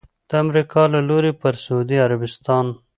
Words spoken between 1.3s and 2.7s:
پر سعودي عربستان